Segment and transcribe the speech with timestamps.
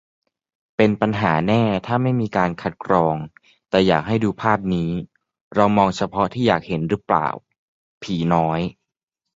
[0.77, 3.15] เป็นปัญหาแน่ถ้าไม่มีการคัดกรอง
[3.69, 4.91] แต่อยากให้ดูภาพนี้
[5.55, 7.27] เรามองเฉพาะที่อยากเห็นรึเปล่า
[8.03, 8.59] ผีน้อย